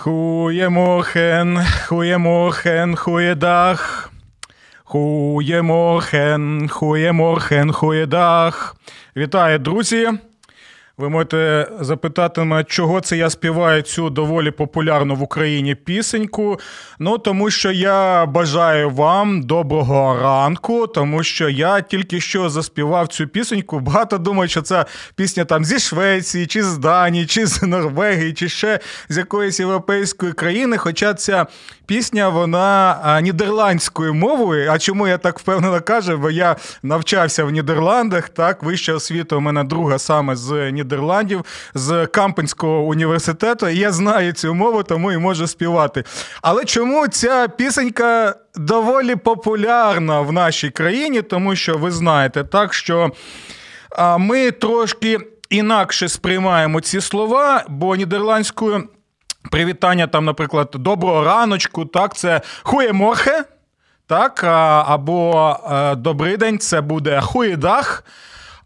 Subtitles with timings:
[0.00, 4.10] Хуємохен, хуємохен, хуєдах.
[4.84, 8.76] Хуємохен, хуємохен, хуєдах.
[9.16, 10.08] Вітаю, друзі!
[11.00, 16.60] Ви можете запитати мене, чого це я співаю цю доволі популярну в Україні пісеньку.
[16.98, 23.28] Ну тому що я бажаю вам доброго ранку, тому що я тільки що заспівав цю
[23.28, 23.80] пісеньку.
[23.80, 28.48] Багато думають, що це пісня там зі Швеції, чи з Данії, чи з Норвегії, чи
[28.48, 30.76] ще з якоїсь європейської країни.
[30.76, 31.46] Хоча ця
[31.86, 34.70] пісня вона нідерландською мовою.
[34.70, 36.18] А чому я так впевнено кажу?
[36.18, 38.28] Бо я навчався в Нідерландах.
[38.28, 40.89] Так, вища освіта у мене друга саме з Нідерландів.
[40.90, 43.68] Нідерландів з Кампенського університету.
[43.68, 46.04] І я знаю цю мову, тому і можу співати.
[46.42, 51.22] Але чому ця пісенька доволі популярна в нашій країні?
[51.22, 53.10] Тому що ви знаєте, так що
[54.18, 55.18] ми трошки
[55.50, 58.88] інакше сприймаємо ці слова, бо нідерландською
[59.50, 63.44] привітання, там, наприклад, доброго раночку, так, це хуєморхе,
[64.06, 64.44] так,
[64.88, 68.04] або е, добрий день, це буде хуєдах.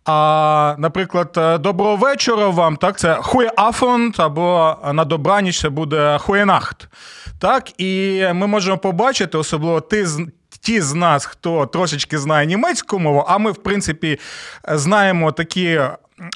[0.04, 6.88] А, наприклад, е, доброго вечора вам, так, це хуєафонт, або на добраніч це буде хуєнахт.
[7.38, 10.06] Так, і ми можемо побачити, особливо ти
[10.60, 14.18] ті з нас, хто трошечки знає німецьку мову, а ми, в принципі,
[14.68, 15.80] знаємо такі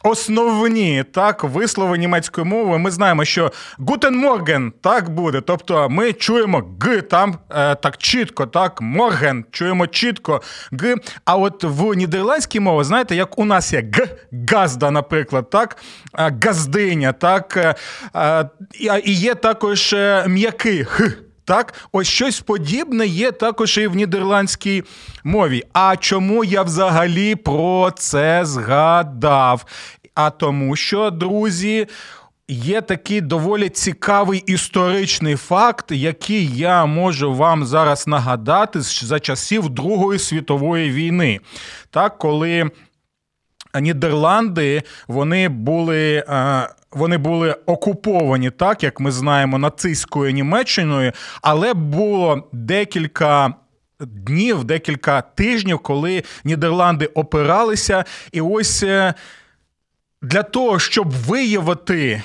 [0.04, 2.78] основні так вислови німецької мови.
[2.78, 5.40] Ми знаємо, що Guten Morgen так буде.
[5.40, 10.94] Тобто ми чуємо Г там е, так чітко, так, Морген, чуємо чітко Г.
[11.24, 14.08] А от в нідерландській мові, знаєте, як у нас є Г,
[14.52, 15.76] газда, наприклад, так,
[16.18, 17.56] е, газдиня, так,
[18.14, 18.48] е,
[19.04, 19.94] і є також
[20.26, 21.27] м'який Х.
[21.48, 24.84] Так, ось щось подібне є також і в нідерландській
[25.24, 25.62] мові.
[25.72, 29.64] А чому я взагалі про це згадав?
[30.14, 31.86] А тому, що, друзі.
[32.50, 40.18] Є такий доволі цікавий історичний факт, який я можу вам зараз нагадати за часів Другої
[40.18, 41.40] світової війни.
[41.90, 42.70] Так, коли
[43.80, 51.12] Нідерланди вони були е, вони були окуповані, так як ми знаємо, нацистською Німеччиною,
[51.42, 53.54] але було декілька.
[54.00, 59.14] Днів, декілька тижнів, коли Нідерланди опиралися, і ось е,
[60.22, 62.22] для того, щоб виявити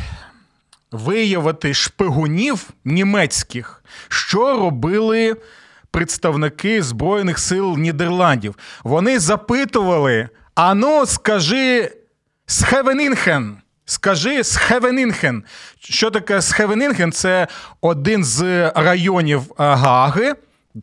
[0.93, 5.37] виявити шпигунів німецьких, що робили
[5.91, 11.91] представники Збройних сил Нідерландів, вони запитували: ану, скажи
[12.45, 13.62] Схевенінхен.
[13.85, 15.43] Скажи Схевенінген.
[15.79, 17.11] Що таке Схевенінген?
[17.11, 17.47] Це
[17.81, 20.33] один з районів Гаги.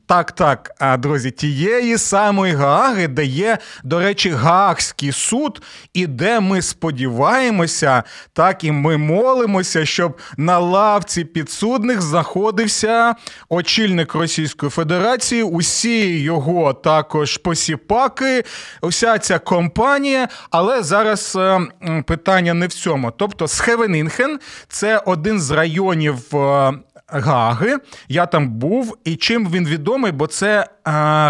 [0.07, 5.63] Так, так, друзі, тієї самої Гааги, де є, до речі, Гаагський суд,
[5.95, 8.03] і де ми сподіваємося,
[8.33, 13.15] так і ми молимося, щоб на лавці підсудних знаходився
[13.49, 18.45] очільник Російської Федерації, усі його також посіпаки,
[18.83, 20.29] уся ця компанія.
[20.51, 21.61] Але зараз е,
[22.07, 23.11] питання не в цьому.
[23.11, 26.73] Тобто, Схевенінхен це один з районів е,
[27.13, 27.77] Гаги.
[28.09, 30.67] Я там був, і чим він відомий, бо це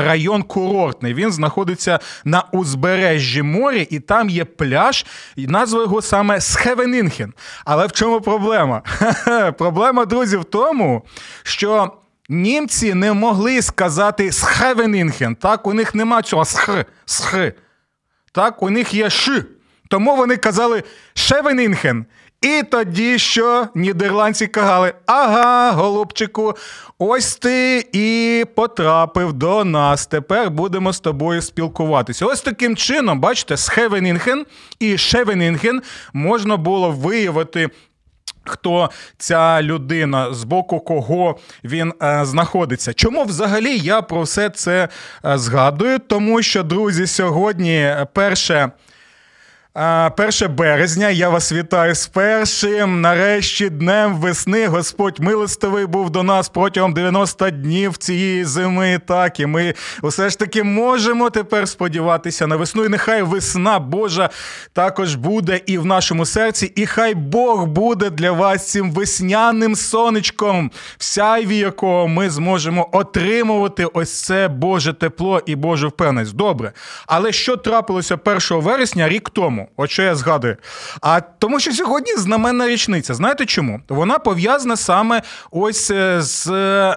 [0.04, 1.14] район курортний.
[1.14, 7.32] Він знаходиться на узбережжі моря, і там є пляж, і назва його саме Схевенінхен.
[7.64, 8.82] Але в чому проблема?
[9.58, 11.02] Проблема, друзі, в тому,
[11.42, 11.96] що.
[12.32, 15.34] Німці не могли сказати Схевенінхен.
[15.34, 17.52] Так, у них нема цього сх, сх.
[18.32, 19.44] Так, у них є ш.
[19.88, 20.82] Тому вони казали
[21.14, 22.06] Шевенінхен.
[22.40, 26.54] І тоді що нідерландці казали, ага, голубчику,
[26.98, 30.06] ось ти і потрапив до нас.
[30.06, 32.26] Тепер будемо з тобою спілкуватися.
[32.26, 34.46] Ось таким чином, бачите, з Хевенінген
[34.78, 35.82] і Шевенінген
[36.12, 37.68] можна було виявити.
[38.44, 42.92] Хто ця людина, з боку кого він е, знаходиться?
[42.92, 44.88] Чому взагалі я про все це
[45.24, 45.98] е, згадую?
[45.98, 48.70] Тому що, друзі, сьогодні перше
[49.74, 51.10] 1 березня.
[51.10, 53.00] Я вас вітаю з першим.
[53.00, 54.66] Нарешті днем весни.
[54.66, 59.00] Господь милостивий був до нас протягом 90 днів цієї зими.
[59.06, 62.84] Так, і ми все ж таки можемо тепер сподіватися на весну.
[62.84, 64.30] І нехай весна Божа
[64.72, 66.72] також буде і в нашому серці.
[66.76, 73.84] І хай Бог буде для вас цим весняним сонечком, в сяйві якого ми зможемо отримувати
[73.84, 76.36] ось це Боже тепло і Божу впевненість.
[76.36, 76.72] Добре.
[77.06, 79.59] Але що трапилося 1 вересня рік тому?
[79.60, 79.68] Чому?
[79.76, 80.56] От що я згадую.
[81.00, 83.14] А тому, що сьогодні знаменна річниця.
[83.14, 83.80] Знаєте чому?
[83.88, 86.96] Вона пов'язана саме ось е, з.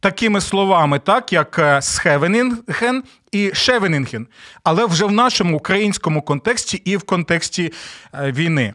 [0.00, 3.02] Такими словами, так як е, Схевенінген
[3.32, 4.26] і Шевенінген,
[4.64, 7.72] але вже в нашому українському контексті і в контексті
[8.14, 8.74] е, війни.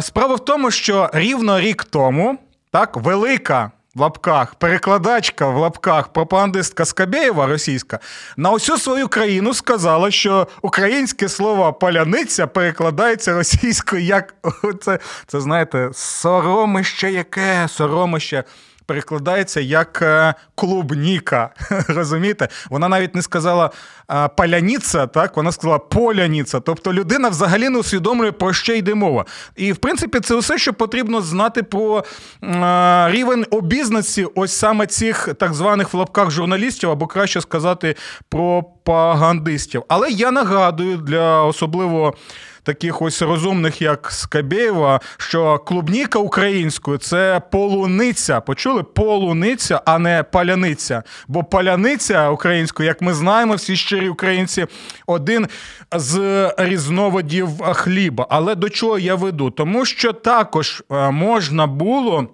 [0.00, 2.38] Справа в тому, що рівно рік тому
[2.70, 7.98] так велика в лапках, перекладачка в лапках, пропагандистка Скабєєва російська
[8.36, 14.34] на усю свою країну сказала, що українське слово паляниця перекладається російською як
[14.80, 18.44] це, це знаєте, соромище яке, соромище
[18.88, 21.50] перекладається як е, клубніка.
[21.88, 22.48] Розумієте?
[22.70, 23.70] Вона навіть не сказала
[24.10, 26.60] е, паляніця, так вона сказала поляніця.
[26.60, 29.24] Тобто людина взагалі не усвідомлює, про що йде мова.
[29.56, 32.04] І в принципі, це все, що потрібно знати про
[32.42, 37.96] е, рівень обізнаності ось саме цих так званих в лапках журналістів, або краще сказати,
[38.28, 39.82] пропагандистів.
[39.88, 42.14] Але я нагадую для особливо
[42.62, 48.40] таких ось розумних, як Скабєєва, що клубніка українською це полуниця.
[48.40, 48.82] Почули?
[48.82, 51.02] Полуниця, а не паляниця.
[51.28, 54.66] Бо паляниця українською, як ми знаємо, всі щирі українці,
[55.06, 55.46] один
[55.92, 56.18] з
[56.58, 58.26] різновидів хліба.
[58.30, 59.50] Але до чого я веду?
[59.50, 62.28] Тому що також е, можна було.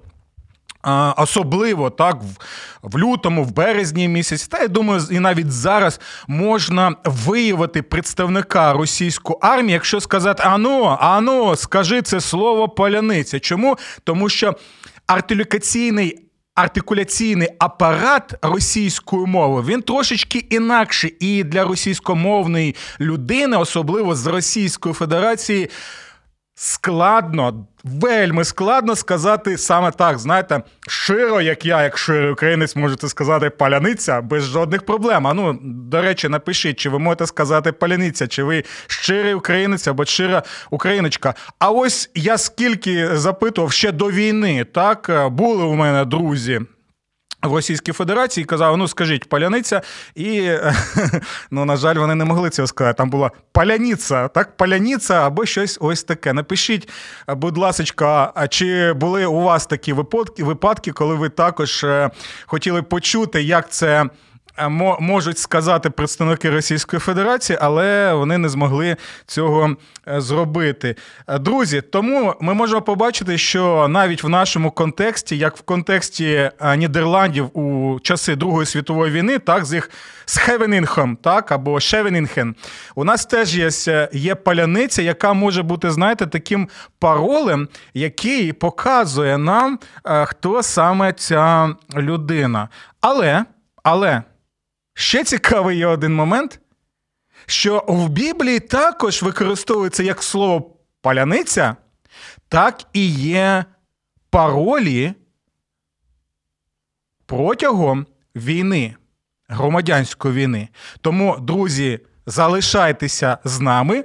[1.17, 2.17] Особливо так
[2.83, 9.39] в лютому, в березні місяці, та я думаю, і навіть зараз можна виявити представника російської
[9.43, 13.41] армії, якщо сказати ану, ану, скажи це слово поляниця.
[13.41, 13.77] Чому?
[14.05, 14.55] Тому що
[15.07, 16.21] артилюкаційний.
[16.57, 25.71] Артикуляційний апарат російської мови він трошечки інакший і для російськомовної людини, особливо з Російської Федерації,
[26.55, 30.19] складно, вельми складно сказати саме так.
[30.19, 35.27] Знаєте, широ, як я, як ширий українець, можете сказати паляниця без жодних проблем.
[35.27, 40.05] А ну, до речі, напишіть, чи ви можете сказати паляниця, чи ви щирий українець або
[40.05, 41.35] щира україночка.
[41.59, 46.61] А ось я скільки запитував ще до війни, так були у мене друзі
[47.49, 49.83] в Російській Федерації казав: ну скажіть, паляниця,
[50.15, 50.51] і
[51.51, 52.97] ну, на жаль, вони не могли цього сказати.
[52.97, 56.33] Там була паляниця, так, паляниця або щось ось таке.
[56.33, 56.89] Напишіть,
[57.29, 62.11] будь ласка, а чи були у вас такі випадки, випадки, коли ви також е,
[62.47, 64.05] хотіли почути, як це
[65.01, 68.97] можуть сказати представники Російської Федерації, але вони не змогли
[69.27, 69.77] цього
[70.09, 70.97] е, зробити.
[71.29, 77.59] Е, друзі, тому ми можемо побачити, що навіть в нашому контексті, як в контексті Нідерландів
[77.59, 79.91] у часи Другої світової війни, так з їх
[80.25, 82.55] Схевенінгом, так або Шевенінген,
[82.95, 86.69] у нас теж є, є паляниця, яка може бути, знаєте, таким
[86.99, 89.79] паролем, який показує нам,
[90.25, 92.69] хто саме ця людина.
[93.01, 93.45] Але,
[93.83, 94.23] але.
[94.95, 96.61] Ще цікавий є один момент,
[97.47, 101.77] що в Біблії також використовується як слово паляниця,
[102.49, 103.65] так і є
[104.31, 105.15] паролі
[107.27, 108.07] протягом
[108.37, 108.95] війни,
[109.49, 110.69] громадянської війни.
[111.01, 114.05] Тому, друзі, залишайтеся з нами,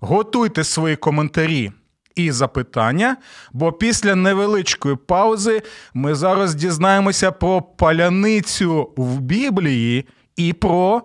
[0.00, 1.72] готуйте свої коментарі
[2.14, 3.16] і запитання,
[3.52, 5.62] бо після невеличкої паузи
[5.94, 10.06] ми зараз дізнаємося про паляницю в Біблії
[10.38, 11.02] і про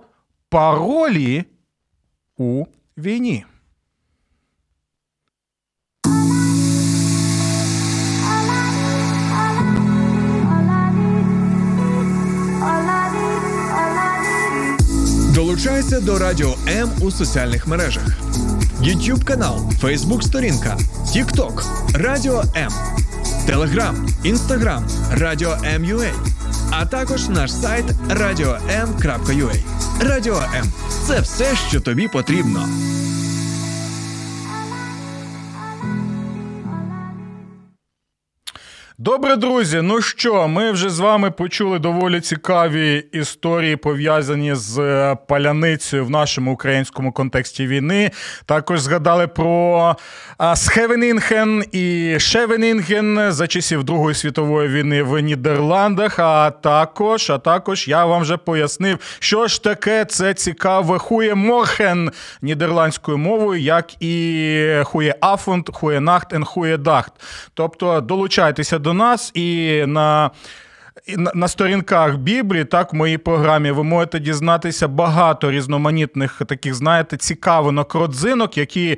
[0.50, 1.44] паролі
[2.38, 2.66] у
[2.98, 3.46] війні.
[15.36, 18.04] Долучайся до Радіо М у соціальних мережах:
[18.82, 22.72] YouTube канал, Facebook сторінка, TikTok, Радіо М,
[23.48, 26.43] Телеграм, Інстаграм, Радіо М.Ю.А
[26.80, 29.56] а також наш сайт radio.m.ua.
[30.02, 30.72] Радіо М
[31.08, 32.68] це все, що тобі потрібно.
[39.04, 39.82] Добре, друзі.
[39.82, 46.10] Ну що, ми вже з вами почули доволі цікаві історії, пов'язані з е, паляницею в
[46.10, 48.12] нашому українському контексті війни.
[48.46, 49.96] Також згадали про
[50.56, 56.20] Схевенінген і Шевенінген за часів Другої світової війни в Нідерландах.
[56.20, 63.18] А також, а також я вам вже пояснив, що ж таке це цікаве хуєморхен нідерландською
[63.18, 67.14] мовою, як і хуєафунд, хуєнахт і хуєдахт.
[67.54, 70.32] Тобто долучайтеся до нас і на.
[71.34, 77.96] На сторінках Біблії, так, в моїй програмі, ви можете дізнатися багато різноманітних таких, знаєте, цікавинок
[77.96, 78.98] родзинок, які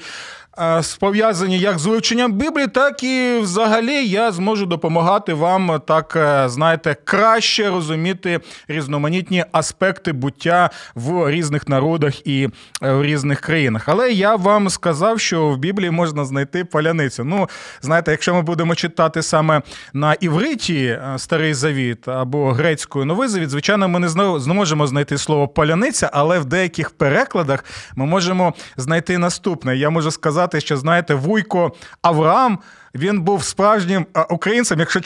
[1.00, 6.96] пов'язані як з вивченням Біблії, так і взагалі я зможу допомагати вам так, е, знаєте,
[7.04, 12.50] краще розуміти різноманітні аспекти буття в різних народах і
[12.84, 13.84] е, в різних країнах.
[13.90, 17.24] Але я вам сказав, що в Біблії можна знайти паляницю.
[17.24, 17.50] Ну,
[17.82, 19.62] знаєте, якщо ми будемо читати саме
[19.94, 24.10] на івриті Старий Завіт або грецькою Новий Завіт, звичайно, ми не
[24.40, 29.78] зможемо знайти слово паляниця, але в деяких перекладах ми можемо знайти наступне.
[29.78, 31.72] Я можу сказати сказати, що знаєте, Вуйко
[32.02, 32.60] Авраам.
[32.96, 35.02] Він був справжнім українцем, якщо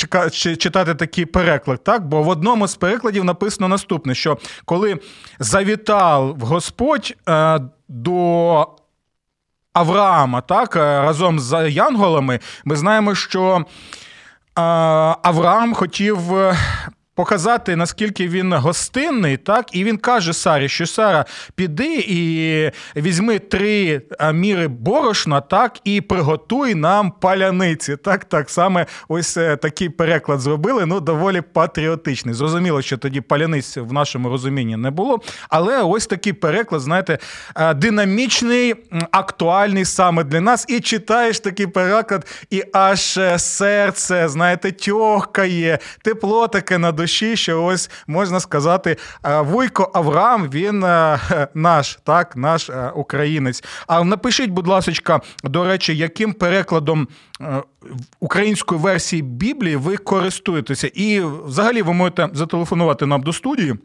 [0.57, 4.99] читати такий переклад, так бо в одному з перекладів написано наступне: що коли
[5.39, 8.67] завітав Господь е, до
[9.73, 13.63] Авраама, так е, разом з Янголами, ми знаємо, що е,
[15.23, 16.19] Авраам хотів
[17.19, 24.01] показати, наскільки він гостинний, так, і він каже Сарі, що Сара, піди і візьми три
[24.33, 27.97] міри борошна, так, і приготуй нам паляниці.
[27.97, 30.85] Так, так саме ось е, такий переклад зробили.
[30.85, 32.35] Ну, доволі патріотичний.
[32.35, 35.19] Зрозуміло, що тоді паляниць в нашому розумінні не було.
[35.49, 37.17] Але ось такий переклад, знаєте,
[37.55, 38.75] е, динамічний,
[39.11, 40.65] актуальний саме для нас.
[40.67, 47.37] І читаєш такий переклад, і аж е, серце, знаєте, тьохкає, тепло таке на душі душі,
[47.37, 51.19] що ось можна сказати, е, Вуйко Авраам, він е,
[51.53, 53.63] наш, так, наш е, українець.
[53.87, 57.07] А напишіть, будь ласка, до речі, яким перекладом
[58.19, 60.87] української версії Біблії ви користуєтеся?
[60.87, 63.75] І взагалі ви можете зателефонувати нам до студії.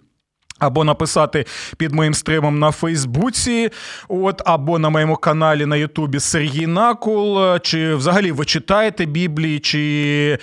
[0.65, 3.71] Або написати під моїм стримом на Фейсбуці,
[4.09, 7.59] от, або на моєму каналі на Ютубі Сергій Накул.
[7.59, 10.39] Чи взагалі ви читаєте Біблії, чи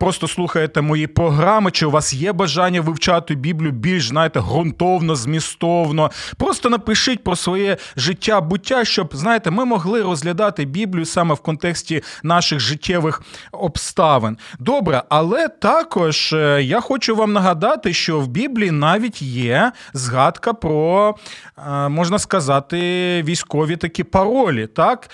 [0.00, 6.10] просто слухаєте мої програми, чи у вас є бажання вивчати Біблію більш, знаєте, ґрунтовно, змістовно.
[6.36, 12.02] Просто напишіть про своє життя, буття, щоб, знаєте, ми могли розглядати Біблію саме в контексті
[12.22, 14.38] наших життєвих обставин.
[14.58, 21.14] Добре, але також е, я хочу вам нагадати, що в Біблії навіть є згадка про,
[21.58, 22.76] е, можна сказати,
[23.22, 24.66] військові такі паролі.
[24.66, 25.10] так?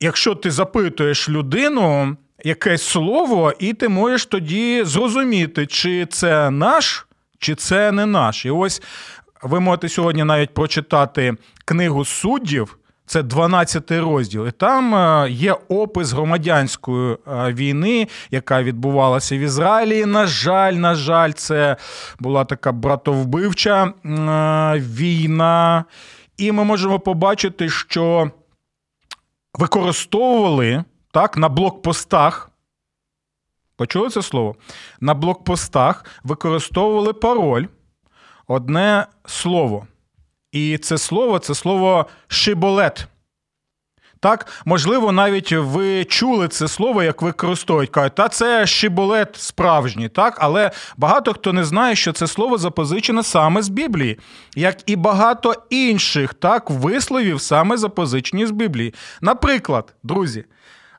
[0.00, 7.06] Якщо ти запитуєш людину якесь слово, і ти можеш тоді зрозуміти, чи це наш,
[7.38, 8.44] чи це не наш.
[8.44, 8.82] І ось
[9.42, 12.78] ви можете сьогодні навіть прочитати книгу суддів.
[13.06, 14.46] Це 12 розділ.
[14.46, 20.06] І там е, є опис громадянської е, війни, яка відбувалася в Ізраїлі.
[20.06, 21.76] На жаль, на жаль, це
[22.18, 23.92] була така братовбивча е,
[24.80, 25.84] війна.
[26.36, 28.30] І ми можемо побачити, що
[29.54, 32.50] використовували так, на блокпостах.
[33.76, 34.56] Почули це слово?
[35.00, 37.66] На блокпостах використовували пароль,
[38.46, 39.86] одне слово.
[40.52, 43.06] І це слово це слово шиболет.
[44.22, 47.90] Так, можливо, навіть ви чули це слово, як використовують.
[47.90, 53.22] Кажуть, та це шиболет справжній, так, але багато хто не знає, що це слово запозичене
[53.22, 54.18] саме з Біблії,
[54.56, 58.94] як і багато інших так висловів саме запозичені з Біблії.
[59.20, 60.44] Наприклад, друзі.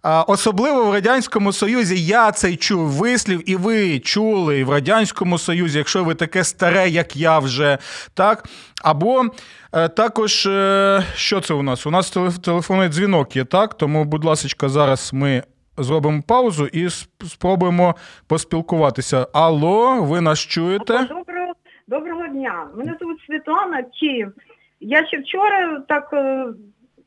[0.03, 6.03] Особливо в Радянському Союзі я цей чув вислів, і ви чули в Радянському Союзі, якщо
[6.03, 7.77] ви таке старе, як я вже,
[8.13, 8.43] так?
[8.83, 9.25] Або
[9.73, 11.87] е, також, е, що це у нас?
[11.87, 13.73] У нас телефонний дзвінок є, так?
[13.73, 15.43] Тому, будь ласка, зараз ми
[15.77, 16.89] зробимо паузу і
[17.29, 17.95] спробуємо
[18.27, 19.27] поспілкуватися.
[19.33, 20.99] Алло, ви нас чуєте?
[20.99, 21.53] Доброго,
[21.87, 22.67] доброго дня.
[22.75, 24.31] Мене звуть Світлана Київ.
[24.79, 26.45] Я ще вчора так е,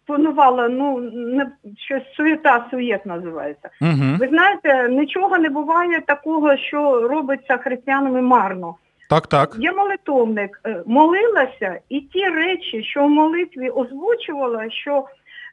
[0.07, 3.71] планувала, ну, не щось суєта суєт називається.
[3.81, 4.17] Угу.
[4.19, 8.75] Ви знаєте, нічого не буває такого, що робиться християнами марно.
[9.11, 9.57] Так, так.
[9.59, 15.05] Я молитовник, е, молилася, і ті речі, що в молитві озвучувала, що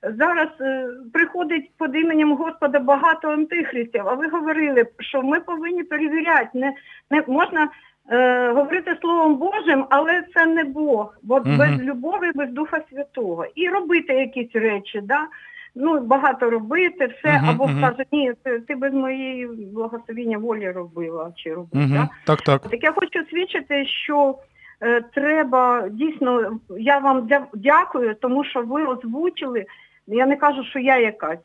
[0.04, 6.50] зараз е, приходить під іменем Господа багато антихристів, а ви говорили, що ми повинні перевіряти,
[6.54, 6.74] не,
[7.12, 7.70] не можна
[8.12, 11.58] е, говорити Словом Божим, але це не Бог, бо угу.
[11.58, 13.46] без любові, без Духа Святого.
[13.56, 15.02] І робити якісь речі.
[15.04, 15.28] Да?
[15.76, 17.82] ну багато робити, все, Мгм, або мгм.
[17.82, 21.82] каже, ні, ти, ти без моєї благословіння волі робила чи робив.
[21.82, 21.94] Угу.
[21.94, 22.10] Да?
[22.26, 22.62] Так, так.
[22.62, 24.38] Так я хочу свідчити, що
[24.82, 29.66] е, треба дійсно, я вам дякую, тому що ви озвучили.
[30.08, 31.40] Я не кажу, що я якась.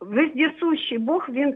[0.00, 1.54] Вездісущий Бог, він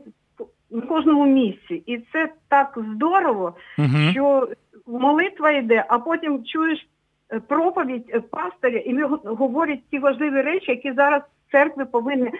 [0.70, 1.82] в кожному місці.
[1.86, 3.88] І це так здорово, Угу.
[4.12, 4.48] що
[4.86, 6.86] молитва йде, а потім чуєш
[7.32, 11.22] е, проповідь е, пастиря, і він го- говорить ті важливі речі, які зараз
[11.52, 12.30] церкви повинні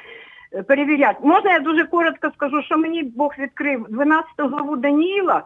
[0.53, 1.19] е, перевіряти.
[1.23, 5.43] Можна я дуже коротко скажу, що мені Бог відкрив 12 главу Даніїла,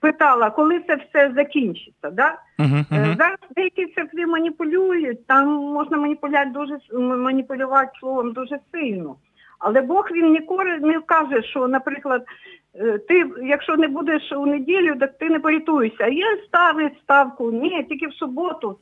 [0.00, 2.10] питала, коли це все закінчиться.
[2.10, 2.38] Да?
[2.58, 2.76] Угу.
[2.92, 6.78] Е, Зараз деякі церкви маніпулюють, там можна маніпулювати дуже
[7.16, 9.16] маніпулювати словом дуже сильно.
[9.58, 12.24] Але Бог він ніколи не каже, що, наприклад,
[12.74, 16.04] е, ти, якщо не будеш у неділю, так ти не порятуєшся.
[16.04, 18.78] А є ставить ставку, ні, тільки в суботу.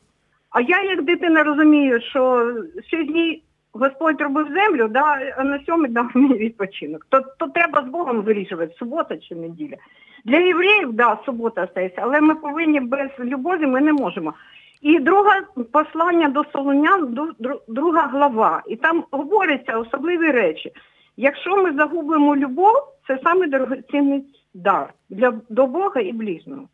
[0.50, 2.52] А я як дитина розумію, що
[2.90, 3.40] шість днів
[3.72, 7.06] Господь робив землю, да, а на сьомий дав мені відпочинок.
[7.08, 9.76] То, то треба з Богом вирішувати, субота чи неділя.
[10.24, 14.34] Для євреїв, да, субота стається, але ми повинні без любові ми не можемо.
[14.84, 17.32] І друге послання до Солонян,
[17.68, 18.62] друга глава.
[18.66, 20.72] І там говоряться особливі речі.
[21.16, 22.72] Якщо ми загубимо любов,
[23.06, 24.24] це саме дорогоцінний
[24.54, 26.68] дар для до Бога і ближнього.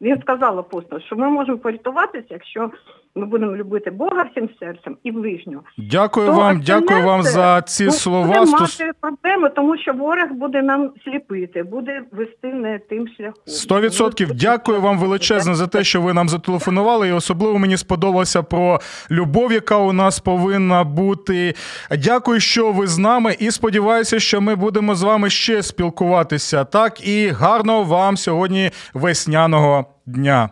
[0.00, 2.70] Він сказав апостол, що ми можемо порятуватися, якщо
[3.16, 5.62] ми будемо любити Бога всім серцем і ближнього.
[5.78, 8.26] Дякую То вам, дякую вам за ці ну, слова.
[8.26, 13.42] Будемо мати проблеми, тому що ворог буде нам сліпити, буде вести не тим шляхом.
[13.46, 17.08] Сто відсотків дякую вам величезне за те, що ви нам зателефонували.
[17.08, 18.80] І особливо мені сподобалося про
[19.10, 21.54] любов, яка у нас повинна бути.
[21.98, 26.64] Дякую, що ви з нами, і сподіваюся, що ми будемо з вами ще спілкуватися.
[26.64, 30.50] Так і гарного вам сьогодні весняного дня.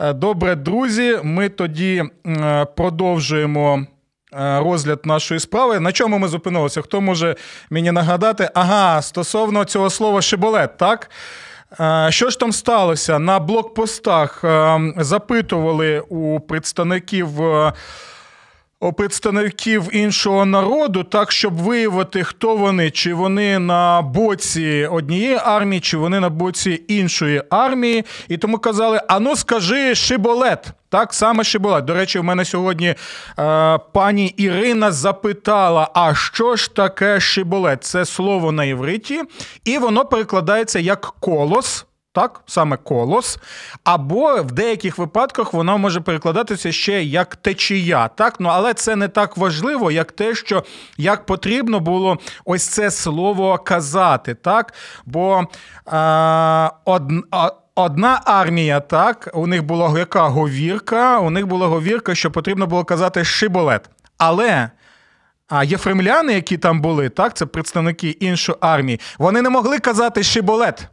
[0.00, 1.18] Е, Добре, друзі.
[1.22, 3.84] Ми тоді е, продовжуємо.
[4.32, 5.80] е, Розгляд нашої справи.
[5.80, 6.82] На чому ми зупинилися?
[6.82, 7.36] Хто може
[7.70, 8.50] мені нагадати?
[8.54, 11.10] Ага, стосовно цього слова шиболет, так?
[12.08, 13.18] Що ж там сталося?
[13.18, 17.28] На блокпостах е, запитували у представників.
[18.80, 25.96] Представників іншого народу, так щоб виявити, хто вони, чи вони на боці однієї армії, чи
[25.96, 28.04] вони на боці іншої армії.
[28.28, 30.66] І тому казали: ану, скажи шиболет.
[30.88, 31.84] Так, саме шиболет.
[31.84, 32.94] До речі, в мене сьогодні
[33.38, 37.84] е, пані Ірина запитала: а що ж таке шиболет?
[37.84, 39.22] Це слово на євриті,
[39.64, 41.86] і воно перекладається як колос.
[42.12, 43.38] Так, саме колос,
[43.84, 48.08] або в деяких випадках воно може перекладатися ще як течія.
[48.08, 50.64] Так, ну але це не так важливо, як те, що
[50.96, 54.34] як потрібно було ось це слово казати.
[54.34, 54.74] Так,
[55.06, 55.44] бо
[55.92, 57.12] е, од,
[57.74, 62.84] одна армія, так, у них була яка говірка, у них була говірка, що потрібно було
[62.84, 63.90] казати шиболет.
[64.18, 64.70] Але
[65.48, 70.88] а єфремляни, які там були, так, це представники іншої армії, вони не могли казати шиболет.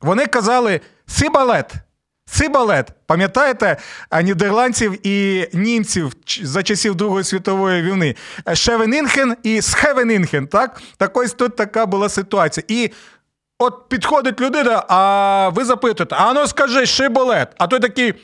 [0.00, 1.72] Вони казали сибалет.
[2.30, 2.90] Сибалет.
[3.06, 3.76] Пам'ятаєте
[4.10, 8.16] а, нідерландців і німців за часів Другої світової війни?
[8.48, 10.46] Е, Шевенінхен і Схевенінхен.
[10.46, 10.82] Так?
[10.96, 12.64] так ось тут така була ситуація.
[12.68, 12.90] І
[13.58, 17.48] от підходить людина, а ви запитуєте: а ну скажи, шибалет.
[17.58, 18.14] А той такий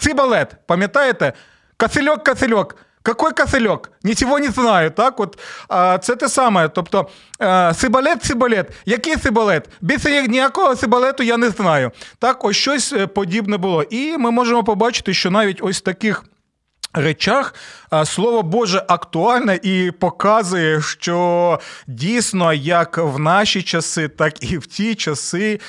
[0.00, 0.56] сибалет.
[0.66, 1.32] Пам'ятаєте?
[1.76, 2.76] Касильок, касильок.
[3.08, 3.90] Какой косильок?
[4.02, 4.90] Нічого не знаю.
[4.90, 6.68] Так, от а, це те саме.
[6.68, 8.72] Тобто, а, сибалет, сибалет.
[8.86, 9.68] Який сибалет?
[9.80, 11.90] Більше ніякого сибалету я не знаю.
[12.18, 13.82] Так, ось щось е, подібне було.
[13.82, 16.24] І ми можемо побачити, що навіть ось таких.
[16.94, 17.54] Речах
[18.04, 24.94] слово Боже актуальне і показує, що дійсно як в наші часи, так і в ті
[24.94, 25.60] часи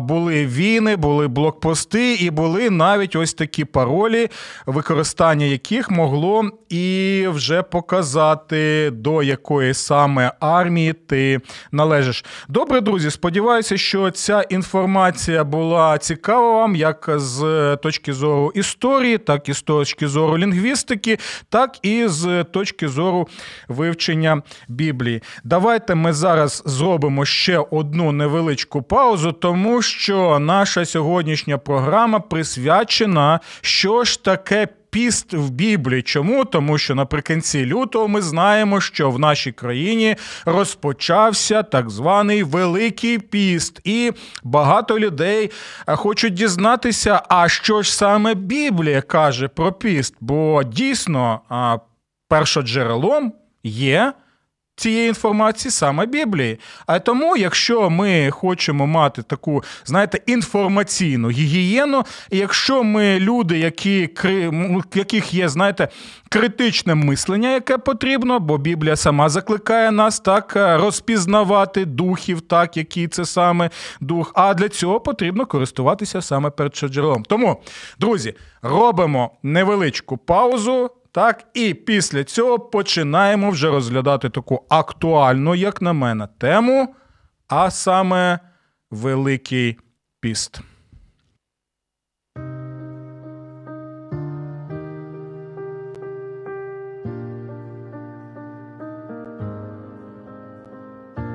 [0.00, 4.28] були війни, були блокпости, і були навіть ось такі паролі,
[4.66, 11.40] використання яких могло і вже показати, до якої саме армії ти
[11.72, 12.24] належиш.
[12.48, 19.48] Добре, друзі, сподіваюся, що ця інформація була цікава вам як з точки зору історії, так
[19.48, 21.18] і з точки зору лінгвістики,
[21.48, 23.28] так і з точки зору
[23.68, 25.22] вивчення Біблії.
[25.44, 34.04] Давайте ми зараз зробимо ще одну невеличку паузу, тому що наша сьогоднішня програма присвячена, що
[34.04, 34.68] ж таке.
[34.90, 36.02] Піст в Біблії.
[36.02, 36.44] Чому?
[36.44, 43.80] Тому що наприкінці лютого ми знаємо, що в нашій країні розпочався так званий Великий піст,
[43.84, 44.12] і
[44.44, 45.50] багато людей
[45.88, 50.14] е, хочуть дізнатися, а що ж саме Біблія каже про піст.
[50.20, 51.40] Бо дійсно
[52.28, 53.32] першоджерелом
[53.64, 54.12] є
[54.76, 56.60] цієї інформації саме Біблії.
[56.86, 64.08] А тому, якщо ми хочемо мати таку, знаєте, інформаційну гігієну, і якщо ми люди, які
[64.94, 65.88] яких є, знаєте,
[66.28, 73.08] критичне мислення, яке потрібно, бо Біблія сама закликає нас так е, розпізнавати духів, так який
[73.08, 74.32] це саме дух.
[74.34, 77.22] А для цього потрібно користуватися саме першоджерелом.
[77.22, 77.62] Тому,
[77.98, 80.90] друзі, робимо невеличку паузу.
[81.16, 86.94] Так, і після цього починаємо вже розглядати таку актуальну, як на мене, тему,
[87.48, 88.38] а саме
[88.90, 89.78] Великий
[90.20, 90.60] піст.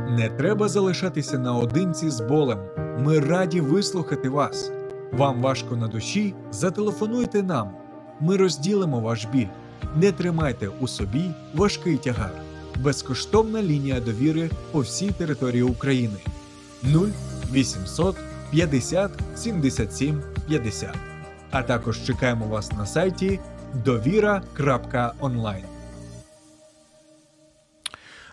[0.10, 2.60] Не треба залишатися наодинці з болем.
[3.00, 4.72] Ми раді вислухати вас.
[5.12, 6.36] Вам важко на душі?
[6.52, 7.72] Зателефонуйте нам.
[8.20, 9.48] Ми розділимо ваш біль.
[9.96, 12.32] Не тримайте у собі важкий тягар.
[12.80, 16.18] Безкоштовна лінія довіри по всій території України
[16.84, 18.16] 0800
[18.52, 20.96] 50 77 50.
[21.52, 23.40] А також чекаємо вас на сайті
[23.86, 25.64] довіра.онлайн.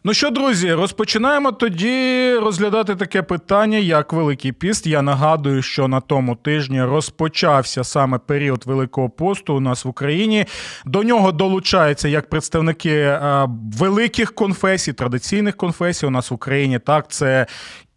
[0.05, 4.87] Ну що, друзі, розпочинаємо тоді розглядати таке питання, як Великий Піст.
[4.87, 10.47] Я нагадую, що на тому тижні розпочався саме період Великого посту у нас в Україні.
[10.87, 16.79] До нього долучаються як представники е, великих конфесій, традиційних конфесій у нас в Україні.
[16.79, 17.47] Так, це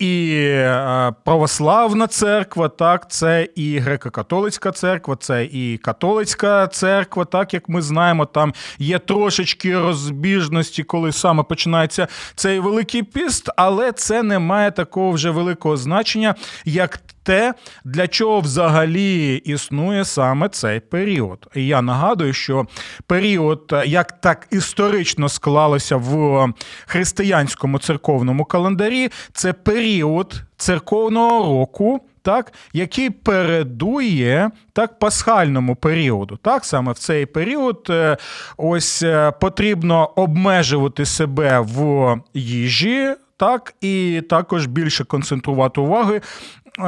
[0.01, 7.69] і е, православна церква, так, це і греко-католицька церква, це і католицька церква, так як
[7.69, 11.90] ми знаємо, там є трошечки розбіжності, коли саме починається
[12.35, 17.53] цей великий піст, але це не має такого вже великого значення, як те,
[17.85, 21.47] для чого взагалі існує саме цей період.
[21.55, 22.65] І я нагадую, що
[23.07, 26.47] період, як так історично склалося в
[26.85, 32.01] християнському церковному календарі, це період церковного року.
[32.21, 36.39] Так, який передує так пасхальному періоду.
[36.41, 38.17] Так, саме в цей період е,
[38.57, 46.21] ось е, потрібно обмежувати себе в їжі, так, і також більше концентрувати уваги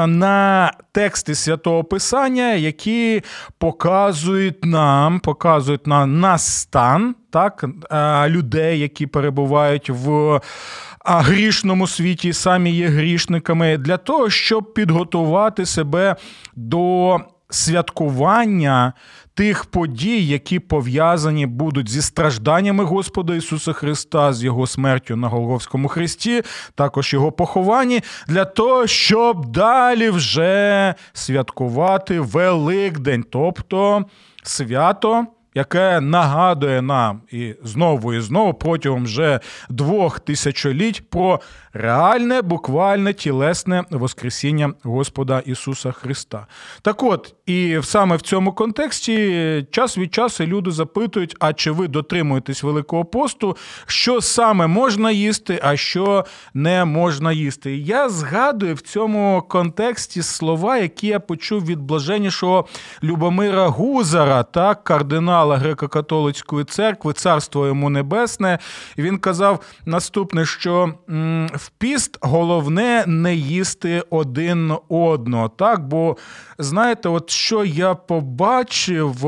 [0.08, 3.22] на тексти святого Писання, які
[3.58, 7.66] показують нам, показують нам на стан так,
[8.28, 10.40] людей, які перебувають в
[11.06, 16.16] грішному світі, самі є грішниками, для того, щоб підготувати себе
[16.56, 17.18] до
[17.50, 18.94] святкування
[19.34, 25.88] тих подій, які пов'язані будуть зі стражданнями Господа Ісуса Христа, з Його смертю на Голговському
[25.88, 26.42] Христі,
[26.76, 34.06] також Його похованні, для того, щоб далі вже святкувати Великдень, тобто
[34.44, 39.40] свято яке нагадує нам і знову і знову протягом вже
[39.70, 41.40] двох тисячоліть про
[41.74, 46.48] реальне, буквальне тілесне Воскресіння Господа Ісуса Христа.
[46.82, 51.88] Так от, і саме в цьому контексті час від часу люди запитують: а чи ви
[51.88, 57.78] дотримуєтесь Великого посту, що саме можна їсти, а що не можна їсти?
[57.78, 62.66] Я згадую в цьому контексті слова, які я почув від блаженнішого
[63.04, 68.60] Любомира Гузара, так, кардинала греко-католицької церкви, царство йому небесне.
[68.98, 70.94] Він казав наступне: що
[71.64, 75.50] в піст головне не їсти один одного.
[75.50, 76.18] Так, бо
[76.58, 79.26] знаєте, от що я побачив.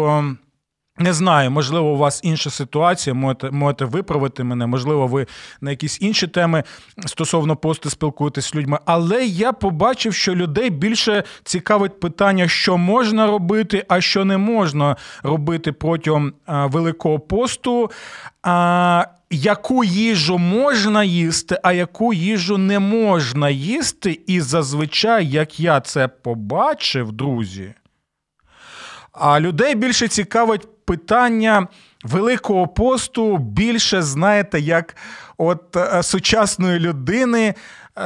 [0.98, 5.28] Не знаю, можливо, у вас інша ситуація, можете можете виправити мене, можливо, ви
[5.62, 6.64] на якісь інші теми
[7.06, 8.80] стосовно посту спілкуєтесь з людьми.
[8.86, 14.96] Але я побачив, що людей більше цікавить питання, що можна робити, а що не можна
[15.24, 17.92] робити протягом а, Великого посту.
[18.44, 25.82] А, Яку їжу можна їсти, а яку їжу не можна їсти, і зазвичай, як я
[25.82, 27.74] це побачив, друзі,
[29.12, 31.68] а людей більше цікавить питання
[32.04, 34.96] Великого посту більше, знаєте, як
[35.38, 37.54] от е, сучасної людини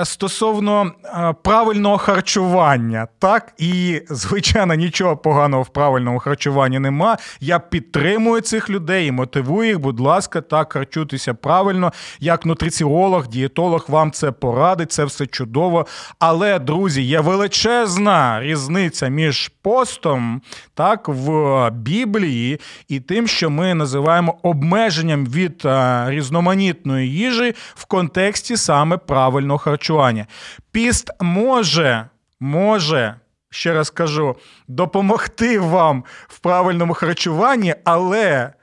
[0.04, 7.17] стосовно е, правильного харчування, так і звичайно нічого поганого в правильному харчуванні нема.
[7.39, 11.93] Я підтримую цих людей і мотивую їх, будь ласка, так харчуйтеся правильно.
[12.19, 15.86] Як нутриціолог, дієтолог вам це порадить, це все чудово.
[16.19, 20.41] Але, друзі, є величезна різниця між постом,
[20.73, 28.58] так, в Біблії і тим, що ми називаємо обмеженням від е, різноманітної їжі в контексті
[28.58, 30.28] саме правильного харчування харчування.
[30.72, 32.06] Піст може,
[32.39, 33.15] може,
[33.50, 34.36] ще раз кажу,
[34.68, 38.54] допомогти вам в правильному харчуванні, але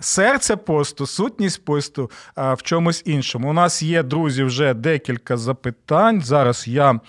[0.00, 3.50] серце посту, сутність посту в чомусь іншому.
[3.50, 6.20] У нас є, друзі, вже декілька запитань.
[6.20, 7.00] Зараз я.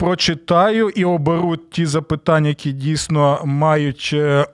[0.00, 4.46] Прочитаю і оберу ті запитання, які дійсно мають е,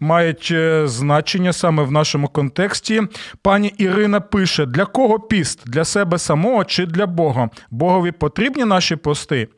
[0.00, 3.02] мають е, значення саме в нашому контексті.
[3.42, 5.70] Пані Ірина пише: для кого піст?
[5.70, 7.50] Для себе самого чи для Бога?
[7.70, 9.48] Богові потрібні наші пости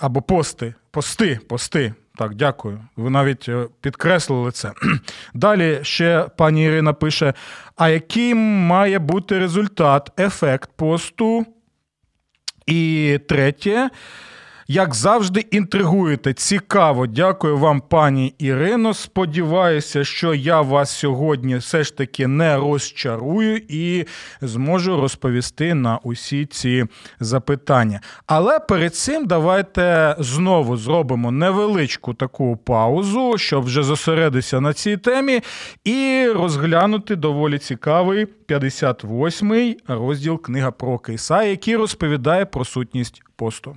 [0.00, 1.94] або пости, пости, пости.
[2.16, 2.80] Так, дякую.
[2.96, 4.72] Ви навіть е, підкреслили це.
[5.34, 7.34] Далі ще пані Ірина пише:
[7.76, 11.46] а який має бути результат, ефект посту?
[12.66, 13.90] І третє.
[14.68, 16.32] Як завжди, інтригуєте.
[16.32, 18.94] Цікаво, дякую вам, пані Ірино.
[18.94, 24.04] Сподіваюся, що я вас сьогодні все ж таки не розчарую і
[24.40, 26.84] зможу розповісти на усі ці
[27.20, 28.00] запитання.
[28.26, 35.40] Але перед цим давайте знову зробимо невеличку таку паузу, щоб вже зосередитися на цій темі,
[35.84, 43.76] і розглянути доволі цікавий 58-й розділ книга про Кейса, який розповідає про сутність посту.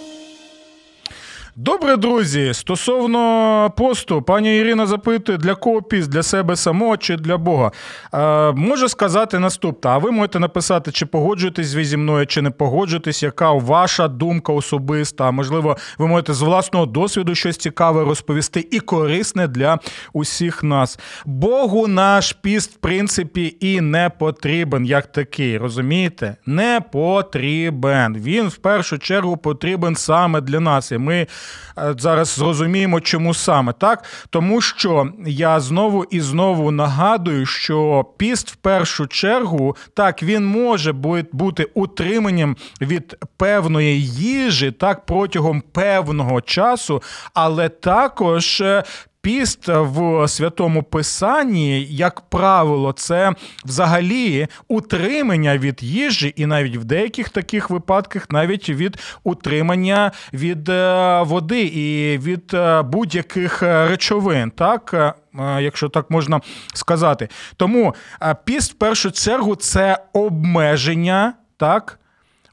[1.63, 2.53] Добре, друзі.
[2.53, 7.71] Стосовно посту, пані Ірина запитує, для кого піст, для себе самого чи для Бога.
[8.13, 12.49] Е, Можу сказати наступне, а ви можете написати, чи погоджуєтесь ви зі мною, чи не
[12.49, 15.31] погоджуєтесь, яка ваша думка особиста.
[15.31, 19.79] Можливо, ви можете з власного досвіду щось цікаве розповісти і корисне для
[20.13, 20.99] усіх нас.
[21.25, 25.57] Богу наш піст, в принципі, і не потрібен як такий.
[25.57, 26.35] Розумієте?
[26.45, 28.17] Не потрібен.
[28.17, 30.91] Він в першу чергу потрібен саме для нас.
[30.91, 31.27] І ми.
[31.77, 34.03] Е, зараз зрозуміємо, чому саме так.
[34.29, 40.93] Тому що я знову і знову нагадую, що піст в першу чергу так він може
[41.31, 47.01] бути утриманням від певної їжі так протягом певного часу,
[47.33, 48.83] але також е,
[49.21, 53.33] Піст в святому писанні, як правило, це
[53.65, 61.21] взагалі утримання від їжі, і навіть в деяких таких випадках навіть від утримання від е,
[61.21, 65.13] води і від е, будь-яких речовин, так е,
[65.61, 66.41] якщо так можна
[66.73, 67.29] сказати.
[67.55, 67.95] Тому
[68.43, 71.99] піст в першу чергу це обмеження, так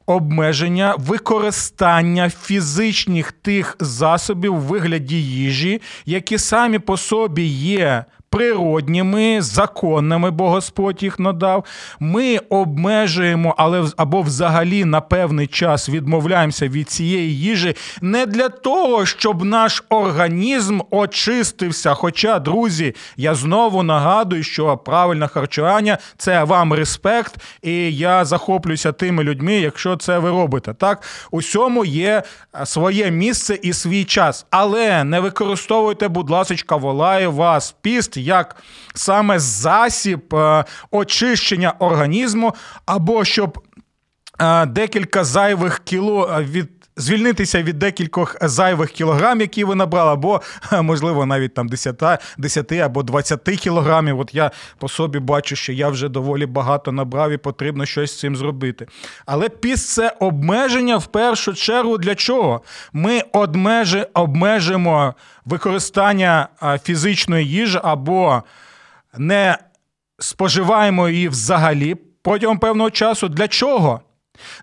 [0.09, 10.31] обмеження використання фізичних тих засобів в вигляді їжі, які самі по собі є природніми, законними,
[10.31, 11.65] бо Господь їх надав.
[12.01, 19.07] Ми обмежуємо, але або взагалі на певний час відмовляємося від цієї їжі не для того,
[19.07, 21.95] щоб наш організм очистився.
[21.95, 29.25] Хоча, друзі, я знову нагадую, що правильне харчування це вам респект, і я захоплююся тими
[29.25, 30.75] людьми, якщо це ви робите.
[30.75, 32.23] Так, усьому є
[32.65, 34.47] своє місце і свій час.
[34.51, 38.57] Але не використовуйте, будь ласка, волаю вас піст як
[38.95, 42.55] саме засіб е, очищення організму,
[42.87, 43.59] або щоб
[44.41, 46.78] е, декілька зайвих кіло е, від.
[46.99, 50.41] Звільнитися від декількох зайвих кілограм, які ви набрали, або,
[50.83, 52.03] можливо, навіть там 10
[52.39, 54.21] 10 або 20 кілограмів.
[54.21, 58.19] От я по собі бачу, що я вже доволі багато набрав і потрібно щось з
[58.19, 58.87] цим зробити.
[59.27, 62.61] Але піс це обмеження в першу чергу для чого?
[62.93, 66.49] Ми обмежи, обмежимо використання
[66.83, 68.43] фізичної їжі або
[69.19, 69.59] не
[70.19, 73.29] споживаємо її взагалі протягом певного часу.
[73.29, 74.01] Для чого?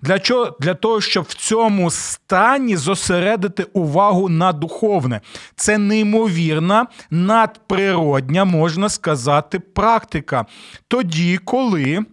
[0.01, 0.57] Для чого?
[0.59, 5.21] Для того, щоб в цьому стані зосередити увагу на духовне.
[5.55, 10.45] Це неймовірна, надприродня, можна сказати, практика.
[10.87, 12.05] Тоді, коли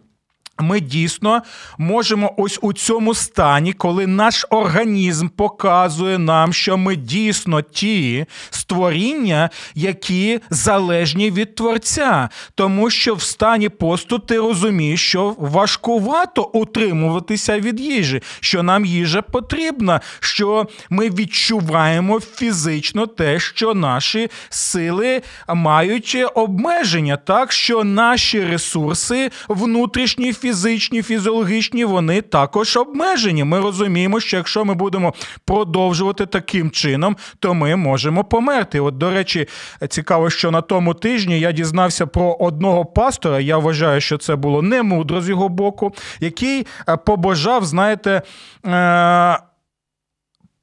[0.58, 1.42] ми дійсно
[1.78, 9.50] можемо ось у цьому стані, коли наш організм показує нам, що ми дійсно ті створіння,
[9.74, 17.80] які залежні від творця, тому що в стані посту ти розумієш, що важкувато утримуватися від
[17.80, 27.16] їжі, що нам їжа потрібна, що ми відчуваємо фізично те, що наші сили мають обмеження,
[27.16, 33.44] так що наші ресурси внутрішні фізичні, фізіологічні, вони також обмежені.
[33.44, 38.80] Ми розуміємо, що якщо ми будемо продовжувати таким чином, то ми можемо померти.
[38.80, 39.48] От, до речі,
[39.88, 43.40] цікаво, що на тому тижні я дізнався про одного пастора.
[43.40, 48.22] Я вважаю, що це було не мудро з його боку, який е, побажав, знаєте.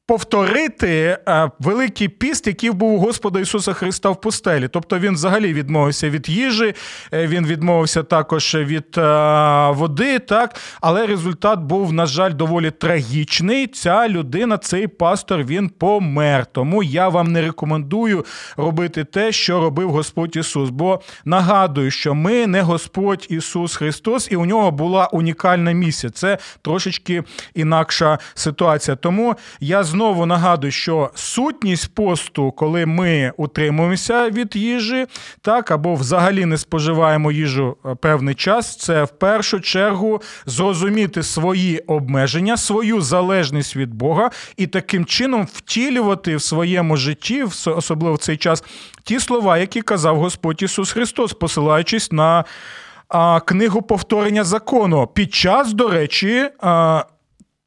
[0.10, 4.67] Повторити е, великий піст, який був у Господа Ісуса Христа в пустелі.
[4.67, 6.74] Тобто він взагалі відмовився від їжі,
[7.13, 9.02] е, він відмовився також від е,
[9.72, 13.67] води, так, але результат був, на жаль, доволі трагічний.
[13.67, 16.45] Ця людина, цей пастор, він помер.
[16.45, 18.26] Тому я вам не рекомендую
[18.58, 20.69] робити те, що робив Господь Ісус.
[20.69, 26.12] Бо нагадую, що ми не Господь Ісус Христос, і у нього була унікальна місія.
[26.12, 27.24] Це трошечки
[27.56, 28.95] інакша ситуація.
[28.95, 35.06] Тому я знову знову нагадую, що сутність посту, коли ми утримуємося від їжі,
[35.42, 41.80] так або взагалі не споживаємо їжу е, певний час, це в першу чергу зрозуміти свої
[41.80, 48.38] обмеження, свою залежність від Бога і таким чином втілювати в своєму житті, особливо в цей
[48.38, 48.64] час,
[49.04, 52.46] ті слова, які казав Господь Ісус Христос, посилаючись на
[53.46, 55.08] книгу повторення закону.
[55.08, 56.50] Під час, до речі,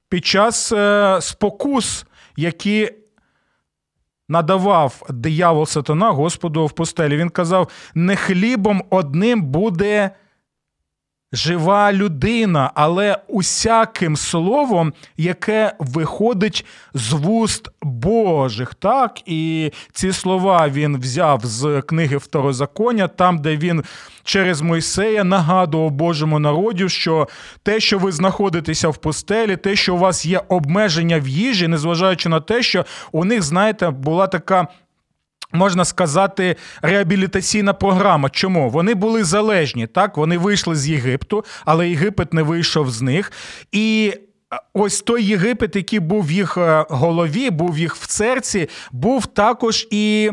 [0.09, 2.91] під час е, спокус які
[4.29, 7.17] надавав диявол сатана Господу в пустелі.
[7.17, 10.11] Він казав: не хлібом одним буде
[11.33, 18.75] жива людина, але усяким словом, яке виходить з вуст Божих.
[18.75, 23.85] Так, і ці слова він взяв з книги Второзаконня, там, де він
[24.25, 27.29] через Мойсея нагадував Божому народу, що
[27.63, 32.29] те, що ви знаходитеся в пустелі, те, що у вас є обмеження в їжі, незважаючи
[32.29, 34.69] на те, що у них, знаєте, була така.
[35.53, 38.31] Можна сказати, реабілітаційна програма.
[38.31, 38.71] Чому?
[38.71, 40.17] Вони були залежні, так?
[40.17, 43.33] Вони вийшли з Єгипту, але Єгипет не вийшов з них.
[43.73, 44.15] І
[44.73, 49.89] ось той Єгипет, який був в їх е, голові, був їх в серці, був також
[49.91, 50.31] і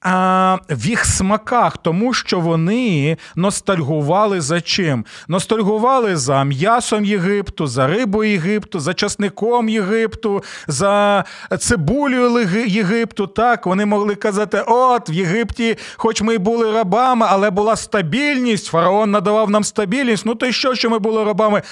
[0.00, 5.04] а, в їх смаках, тому що вони ностальгували за чим?
[5.28, 11.24] Ностальгували за м'ясом Єгипту, за рибою Єгипту, за часником Єгипту, за
[11.58, 13.26] цибулею Єгипту.
[13.26, 18.66] Так, вони могли казати: от в Єгипті, хоч ми й були рабами, але була стабільність.
[18.66, 20.26] Фараон надавав нам стабільність.
[20.26, 21.62] Ну то й що, що ми були рабами?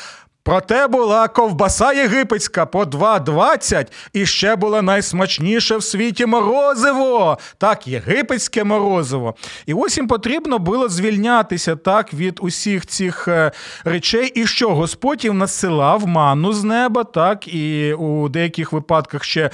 [0.48, 7.38] Проте була ковбаса єгипетська по 2,20 і ще було найсмачніше в світі морозиво.
[7.58, 9.34] Так, єгипетське морозиво.
[9.66, 13.52] І ось їм потрібно було звільнятися так від усіх цих е,
[13.84, 14.32] речей.
[14.34, 19.50] І що Господь їм насилав ману з неба, так, і у деяких випадках ще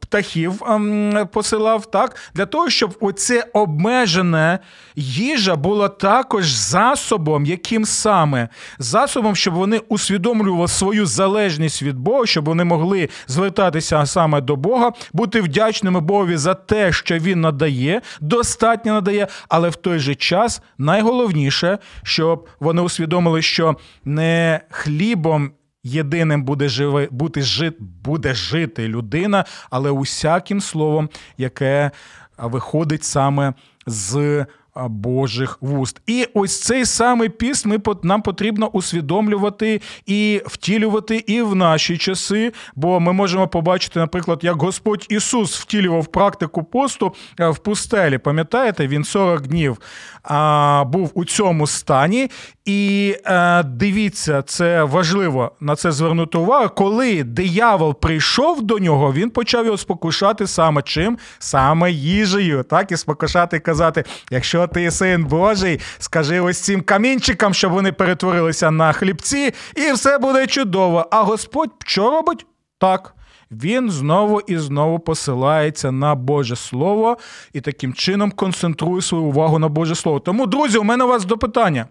[0.00, 4.58] птахів ем, посилав, так, для того, щоб оце обмежене
[4.96, 12.26] їжа була також засобом, яким саме засобом, щоб вони усвідомили усвідомлював свою залежність від Бога,
[12.26, 18.00] щоб вони могли звертатися саме до Бога, бути вдячними Богові за те, що він надає,
[18.20, 25.52] достатньо надає, але в той же час найголовніше, щоб вони усвідомили, що не хлібом.
[25.86, 31.90] Єдиним буде живе, бути жит, буде жити людина, але усяким словом, яке
[32.38, 33.54] виходить саме
[33.86, 36.00] з Божих вуст.
[36.06, 42.52] І ось цей самий піст ми нам потрібно усвідомлювати і втілювати і в наші часи,
[42.76, 48.18] бо ми можемо побачити, наприклад, як Господь Ісус втілював практику посту е, в пустелі.
[48.18, 49.78] Пам'ятаєте, він 40 днів
[50.22, 52.30] а, був у цьому стані.
[52.64, 56.70] І а, е, дивіться, це важливо на це звернути увагу.
[56.76, 61.18] Коли диявол прийшов до нього, він почав його спокушати саме чим?
[61.38, 62.62] Саме їжею.
[62.62, 68.70] Так, і спокушати казати, якщо ти син Божий, скажи ось цим камінчикам, щоб вони перетворилися
[68.70, 71.06] на хлібці, і все буде чудово.
[71.10, 72.46] А Господь що робить?
[72.78, 73.14] Так.
[73.50, 77.18] Він знову і знову посилається на Боже Слово
[77.52, 80.20] і таким чином концентрує свою увагу на Боже Слово.
[80.20, 81.86] Тому, друзі, у мене у вас до питання.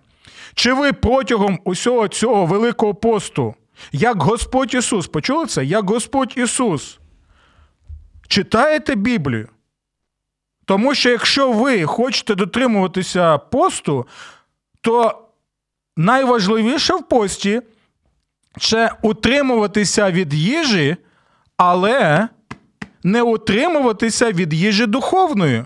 [0.54, 3.56] Чи ви протягом усього цього великого посту,
[3.92, 5.66] як Господь Ісус, почули це?
[5.66, 7.00] Як Господь Ісус,
[8.28, 9.48] читаєте Біблію?
[10.66, 14.08] Тому що якщо ви хочете дотримуватися посту,
[14.82, 15.24] то
[15.98, 17.62] найважливіше в пості
[18.60, 20.96] це утримуватися від їжі,
[21.58, 22.28] але
[23.04, 25.64] не утримуватися від їжі духовної.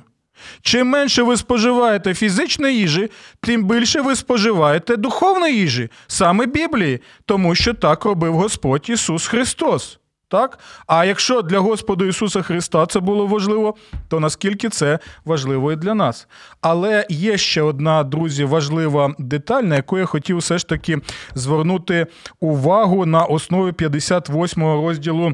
[0.62, 7.55] Чим менше ви споживаєте фізичної їжі, тим більше ви споживаєте духовної їжі, саме Біблії, тому
[7.55, 9.99] що так робив Господь Ісус Христос.
[10.30, 10.60] Так?
[10.88, 13.76] А якщо для Господа Ісуса Христа це було важливо,
[14.08, 16.28] то наскільки це важливо і для нас?
[16.62, 20.98] Але є ще одна, друзі, важлива деталь, на яку я хотів все ж таки
[21.36, 22.08] звернути
[22.40, 25.34] увагу на основі 58 розділу.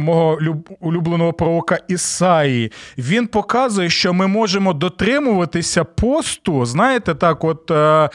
[0.00, 0.38] Мого
[0.80, 2.72] улюбленого пророка Ісаї.
[2.98, 6.64] Він показує, що ми можемо дотримуватися посту.
[6.64, 8.10] Знаєте, так, от е,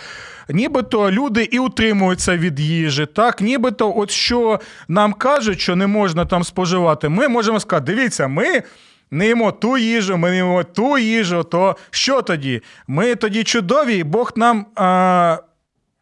[0.50, 6.26] нібито люди і утримуються від їжі, так, нібито, от що нам кажуть, що не можна
[6.26, 8.64] там споживати, ми можемо сказати: дивіться, ми.
[9.12, 12.62] Не їмо ту їжу, ми не їмо ту їжу, то що тоді?
[12.88, 15.38] Ми тоді чудові, Бог нам а,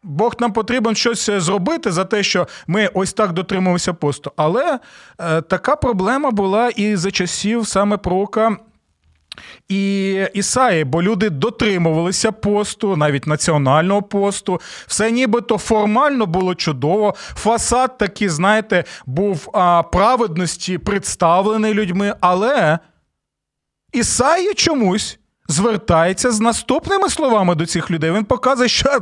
[0.06, 4.32] Бог нам потрібен щось зробити за те, що ми ось так дотримуємося посту.
[4.36, 4.78] Але
[5.18, 8.56] е, така проблема була і за часів саме пророка
[9.68, 14.60] і Ісаї, бо люди дотримувалися посту, навіть національного посту.
[14.86, 17.14] Все нібито формально було чудово.
[17.16, 22.78] Фасад такий, знаєте, був а, праведності представлений людьми, але
[23.92, 28.12] Ісаї чомусь звертається з наступними словами до цих людей.
[28.12, 29.00] Він показує, що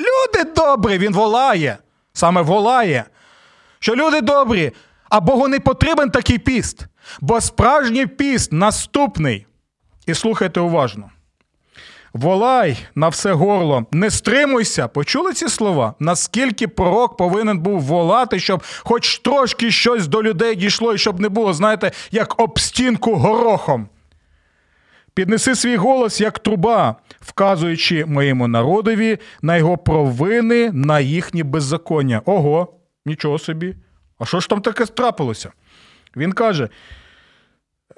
[0.00, 1.78] люди добрі, він волає,
[2.12, 3.04] саме волає,
[3.78, 4.72] що люди добрі,
[5.10, 6.86] а Богу не потрібен такий піст,
[7.20, 9.46] бо справжній піст наступний.
[10.06, 11.10] І слухайте уважно.
[12.12, 14.88] Волай на все горло, не стримуйся.
[14.88, 15.94] Почули ці слова?
[15.98, 21.28] Наскільки пророк повинен був волати, щоб хоч трошки щось до людей дійшло, і щоб не
[21.28, 23.88] було, знаєте, як об стінку горохом.
[25.18, 32.22] Піднеси свій голос, як труба, вказуючи моєму народові на його провини, на їхні беззаконня.
[32.24, 32.74] Ого,
[33.06, 33.76] нічого собі.
[34.18, 35.52] А що ж там таке трапилося?
[36.16, 36.68] Він каже.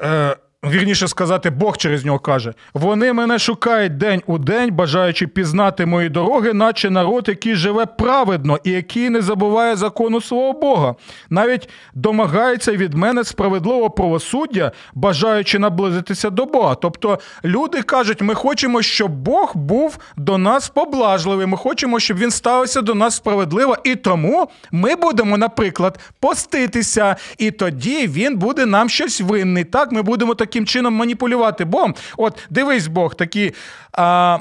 [0.03, 5.87] Е, Вірніше сказати, Бог через нього каже: вони мене шукають день у день, бажаючи пізнати
[5.87, 10.95] мої дороги, наче народ, який живе праведно і який не забуває закону свого Бога,
[11.31, 16.75] навіть домагається від мене справедливого правосуддя, бажаючи наблизитися до Бога.
[16.75, 21.47] Тобто люди кажуть, ми хочемо, щоб Бог був до нас поблажливий.
[21.47, 27.51] Ми хочемо, щоб він ставився до нас справедливо, і тому ми будемо, наприклад, поститися, і
[27.51, 29.65] тоді він буде нам щось винний.
[29.65, 31.95] Так, ми будемо так таким чином маніпулювати Богом.
[32.17, 33.55] От дивись, Бог такі.
[33.93, 34.39] А,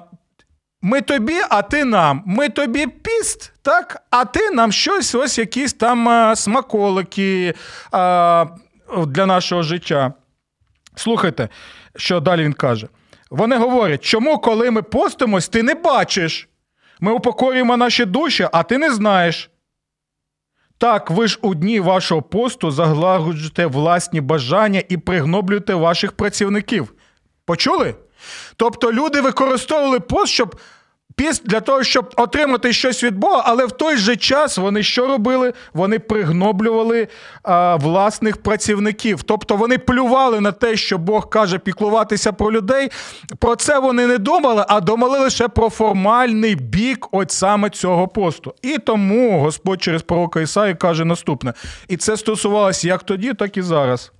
[0.82, 2.24] Ми тобі, а ти нам.
[2.26, 7.54] Ми тобі піст, так, а ти нам щось, ось якісь там а, смаколики
[7.92, 8.46] а,
[9.08, 10.14] для нашого життя.
[10.96, 11.50] Слухайте,
[11.96, 12.88] що далі він каже.
[13.30, 16.50] Вони говорять, чому, коли ми постимось, ти не бачиш?
[17.00, 19.50] Ми упокорюємо наші душі, а ти не знаєш.
[20.80, 26.94] Так, ви ж у дні вашого посту заглагоджуєте власні бажання і пригноблюєте ваших працівників.
[27.46, 27.96] Почули?
[28.56, 30.56] Тобто люди використовували пост, щоб
[31.46, 35.54] для того, щоб отримати щось від Бога, але в той же час вони що робили?
[35.74, 37.08] Вони пригноблювали
[37.44, 39.24] а, власних працівників.
[39.24, 42.92] Тобто вони плювали на те, що Бог каже піклуватися про людей.
[43.40, 48.54] Про це вони не думали, а думали лише про формальний бік от саме цього посту.
[48.62, 51.54] І тому Господь через пророка Ісаї каже наступне:
[51.88, 54.12] і це стосувалося як тоді, так і зараз.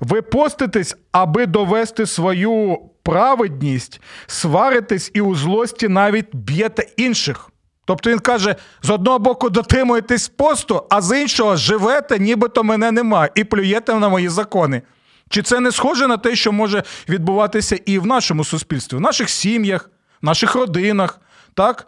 [0.00, 7.50] Ви поститесь, аби довести свою праведність, сваритесь і у злості навіть б'єте інших.
[7.84, 13.28] Тобто він каже: з одного боку дотримуєтесь посту, а з іншого живете, нібито мене нема,
[13.34, 14.82] і плюєте на мої закони.
[15.28, 19.30] Чи це не схоже на те, що може відбуватися і в нашому суспільстві, в наших
[19.30, 19.90] сім'ях,
[20.22, 21.20] в наших родинах?
[21.54, 21.86] Так?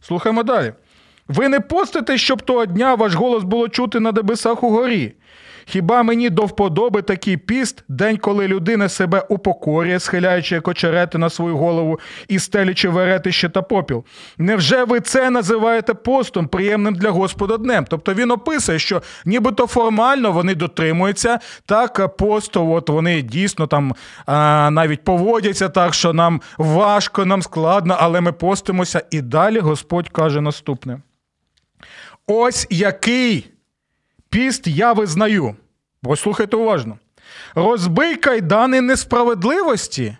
[0.00, 0.72] Слухаємо далі.
[1.28, 5.14] Ви не постите, щоб того дня ваш голос було чути на небесах угорі.
[5.70, 11.30] Хіба мені до вподоби такий піст, день, коли людина себе упокорює, схиляючи як очерети на
[11.30, 14.04] свою голову і стелячи веретище та попіл?
[14.38, 17.86] Невже ви це називаєте постом, приємним для Господа днем?
[17.88, 23.94] Тобто він описує, що нібито формально вони дотримуються так посту, от вони дійсно там
[24.26, 29.02] а, навіть поводяться так, що нам важко, нам складно, але ми постимося.
[29.10, 31.00] І далі Господь каже наступне.
[32.26, 33.50] Ось який
[34.30, 35.56] піст я визнаю.
[36.02, 36.98] Послухайте уважно.
[37.54, 40.16] Розбий кайдани несправедливості.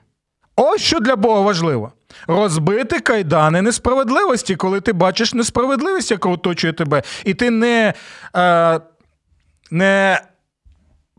[0.56, 1.92] Ось що для Бога важливо.
[2.26, 7.94] Розбити кайдани несправедливості, коли ти бачиш несправедливість, яка оточує тебе, і ти не
[8.36, 8.80] е,
[9.70, 10.20] не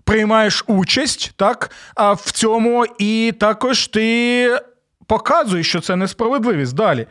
[0.04, 4.60] приймаєш участь так, в цьому, і також ти
[5.12, 6.76] показуєш, що це несправедливість.
[6.76, 7.08] Далі.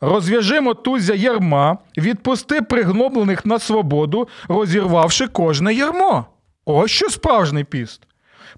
[0.00, 6.26] Розв'яжи мотузя ярма, відпусти пригноблених на свободу, розірвавши кожне ярмо.
[6.64, 8.02] Ось що справжній піст.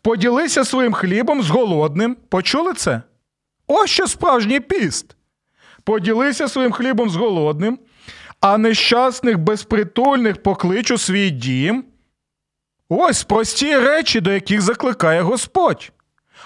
[0.02, 2.16] Поділися своїм хлібом з голодним.
[2.28, 3.02] Почули це?
[3.66, 5.16] Ось що справжній піст.
[5.84, 7.78] Поділися своїм хлібом з голодним,
[8.40, 11.84] а нещасних безпритульних покличу свій дім.
[12.88, 15.92] Ось прості речі, до яких закликає Господь,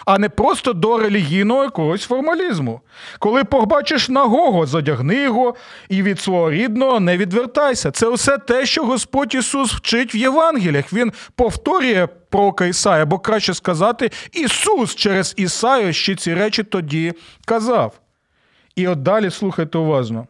[0.07, 2.81] а не просто до релігійного якогось формалізму.
[3.19, 5.55] Коли побачиш нагого, задягни його,
[5.89, 7.91] і від свого рідного не відвертайся.
[7.91, 10.93] Це все те, що Господь Ісус вчить в Євангеліях.
[10.93, 17.13] Він повторює пророка Ісая, або краще сказати, Ісус через Ісаю ще ці речі тоді
[17.45, 18.01] казав.
[18.77, 20.27] І от далі слухайте уважно.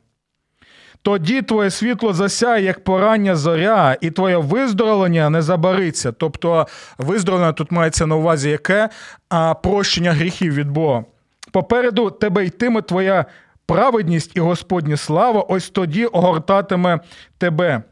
[1.03, 6.13] Тоді твоє світло засяє, як порання зоря, і твоє виздоровлення не забариться.
[6.13, 6.67] Тобто,
[6.99, 8.89] виздоровлення тут мається на увазі яке
[9.29, 11.05] а, прощення гріхів від Бога.
[11.53, 13.25] Попереду тебе йтиме твоя
[13.67, 17.01] праведність і Господня слава, ось тоді огортатиме
[17.39, 17.83] тебе.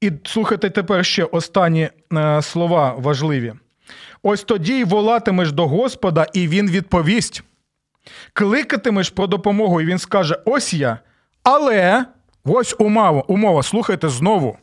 [0.00, 3.54] І слухайте тепер ще останні е, слова важливі.
[4.22, 7.42] Ось тоді й волатимеш до Господа, і Він відповість.
[8.32, 10.98] Кликатимеш про допомогу, і він скаже: Ось я.
[11.48, 12.04] Але
[12.44, 14.56] ось умова, умова, слухайте знову.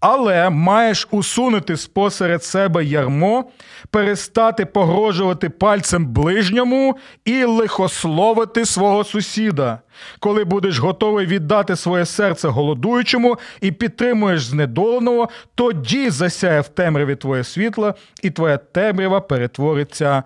[0.00, 3.44] Але маєш усунути спосеред себе ярмо,
[3.90, 9.78] перестати погрожувати пальцем ближньому і лихословити свого сусіда.
[10.18, 17.44] Коли будеш готовий віддати своє серце голодуючому і підтримуєш знедоленого, тоді засяє в темряві твоє
[17.44, 20.22] світло, і твоя темрява перетвориться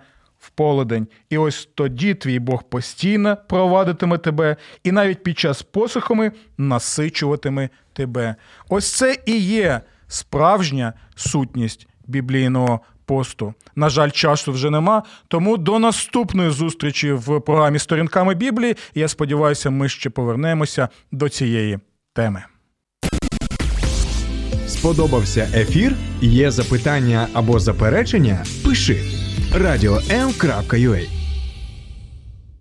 [0.49, 1.07] в полудень.
[1.29, 8.35] І ось тоді твій Бог постійно провадитиме тебе, і навіть під час посухами насичуватиме тебе.
[8.69, 13.53] Ось це і є справжня сутність біблійного посту.
[13.75, 15.03] На жаль, часу вже нема.
[15.27, 18.75] Тому до наступної зустрічі в програмі Сторінками Біблії.
[18.95, 21.79] Я сподіваюся, ми ще повернемося до цієї
[22.13, 22.43] теми.
[24.67, 25.95] Сподобався ефір?
[26.21, 28.45] Є запитання або заперечення?
[28.65, 29.18] Пиши
[29.53, 31.18] радіом.ua